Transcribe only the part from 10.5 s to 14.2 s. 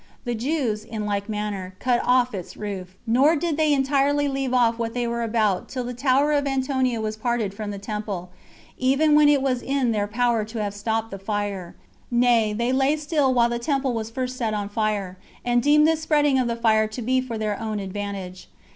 have stopped the fire; nay, they lay still while the temple was